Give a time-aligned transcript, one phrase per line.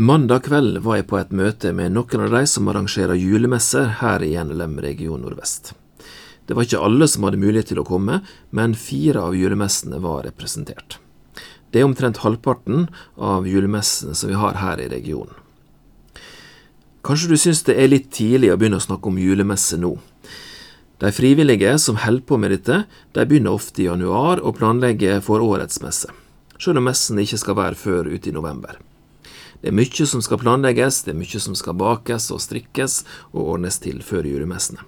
[0.00, 4.22] Mandag kveld var jeg på et møte med noen av de som arrangerer julemesser her
[4.22, 5.72] i NLM region nordvest.
[6.46, 8.20] Det var ikke alle som hadde mulighet til å komme,
[8.54, 11.00] men fire av julemessene var representert.
[11.74, 12.86] Det er omtrent halvparten
[13.18, 15.34] av julemessene som vi har her i regionen.
[17.02, 19.96] Kanskje du syns det er litt tidlig å begynne å snakke om julemesse nå.
[21.02, 22.84] De frivillige som holder på med dette,
[23.18, 26.14] de begynner ofte i januar og planlegger for årets messe,
[26.54, 28.78] selv om messen ikke skal være før ute i november.
[29.60, 33.54] Det er mye som skal planlegges, det er mye som skal bakes og strikkes og
[33.56, 34.84] ordnes til før julemessene.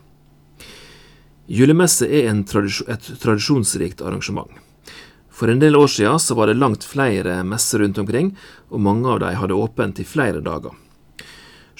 [1.50, 4.52] Julemesse er tradisjon, et tradisjonsrikt arrangement.
[5.34, 8.34] For en del år siden så var det langt flere messer rundt omkring,
[8.70, 10.76] og mange av dem hadde åpent i flere dager.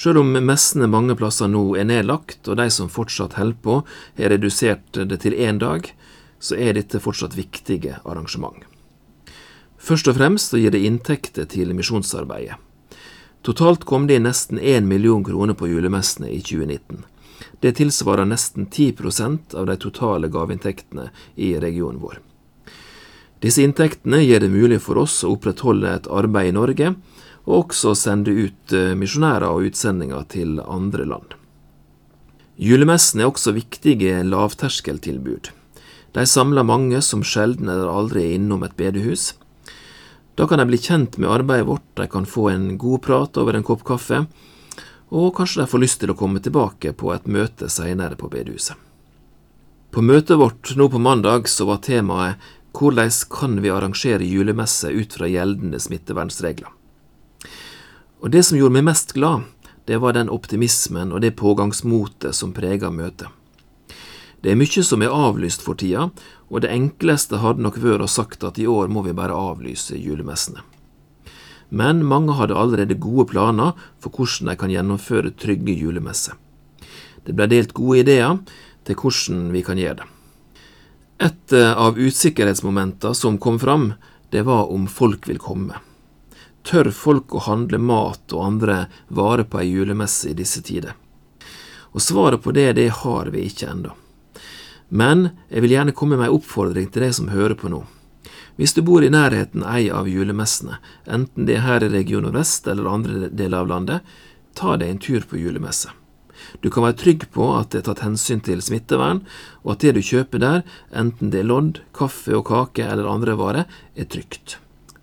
[0.00, 3.74] Selv om messene mange plasser nå er nedlagt, og de som fortsatt holder på,
[4.18, 5.86] har redusert det til én dag,
[6.40, 8.64] så er dette fortsatt viktige arrangement.
[9.76, 12.56] Først og fremst gir det inntekter til misjonsarbeidet.
[13.42, 17.04] Totalt kom det inn nesten 1 million kroner på julemessene i 2019.
[17.60, 22.20] Det tilsvarer nesten 10% av de totale gaveinntektene i regionen vår.
[23.40, 26.94] Disse inntektene gjør det mulig for oss å opprettholde et arbeid i Norge,
[27.48, 31.36] og også sende ut eh, misjonærer og utsendinger til andre land.
[32.60, 35.48] Julemessene er også viktige lavterskeltilbud.
[36.12, 39.30] De samler mange som sjelden eller aldri er innom et bedehus.
[40.40, 43.54] Da kan de bli kjent med arbeidet vårt, de kan få en god prat over
[43.54, 44.22] en kopp kaffe,
[45.12, 48.72] og kanskje de får lyst til å komme tilbake på et møte senere på bedehuset.
[49.92, 52.40] På møtet vårt nå på mandag så var temaet
[52.72, 56.72] hvordan kan vi arrangere julemesse ut fra gjeldende smittevernregler.
[58.24, 59.44] Og det som gjorde meg mest glad,
[59.84, 63.28] det var den optimismen og det pågangsmotet som prega møtet.
[64.40, 66.08] Det er mye som er avlyst for tida,
[66.48, 69.98] og det enkleste hadde nok vært å sagt at i år må vi bare avlyse
[70.00, 70.64] julemessene.
[71.70, 76.34] Men mange hadde allerede gode planer for hvordan de kan gjennomføre trygge julemesser.
[77.22, 78.40] Det ble delt gode ideer
[78.88, 80.08] til hvordan vi kan gjøre det.
[81.20, 83.92] Et eh, av usikkerhetsmomentene som kom fram,
[84.32, 85.76] det var om folk vil komme.
[86.64, 90.96] Tør folk å handle mat og andre varer på ei julemesse i disse tider?
[91.92, 93.92] Og svaret på det, det har vi ikke ennå.
[94.90, 97.84] Men jeg vil gjerne komme med ei oppfordring til deg som hører på nå.
[98.58, 102.66] Hvis du bor i nærheten ei av julemessene, enten det er her i Region Vest
[102.68, 104.10] eller andre deler av landet,
[104.58, 105.94] ta deg en tur på julemesse.
[106.60, 109.22] Du kan være trygg på at det er tatt hensyn til smittevern,
[109.62, 113.38] og at det du kjøper der, enten det er lodd, kaffe og kake eller andre
[113.38, 114.58] varer, er trygt.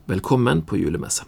[0.10, 1.26] Velkommen på julemesse.